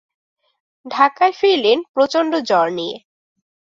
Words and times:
ঢাকায় 0.85 1.33
ফিরলেন 1.39 1.79
প্রচণ্ড 1.93 2.31
জ্বর 2.47 2.67
নিয়ে। 2.71 2.95